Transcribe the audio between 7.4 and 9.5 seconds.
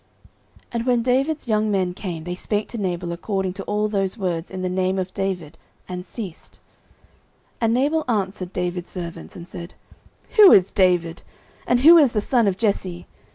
09:025:010 And Nabal answered David's servants, and